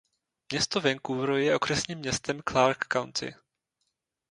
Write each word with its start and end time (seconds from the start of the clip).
Město 0.51 0.81
Vancouver 0.81 1.29
je 1.31 1.55
okresním 1.55 1.99
městem 1.99 2.39
Clark 2.49 2.85
County. 2.87 3.33